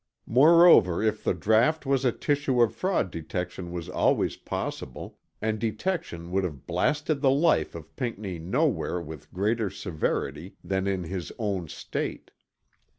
[0.25, 6.31] Moreover if the draught was a tissue of fraud detection was always possible; and detection
[6.31, 11.67] would have blasted the life of Pinckney nowhere with greater severity than in his own
[11.67, 12.31] State.